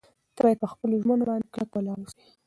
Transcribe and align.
ته 0.35 0.39
باید 0.43 0.61
په 0.63 0.67
خپلو 0.71 0.93
ژمنو 1.03 1.27
باندې 1.29 1.51
کلک 1.53 1.71
ولاړ 1.73 1.97
واوسې. 1.99 2.27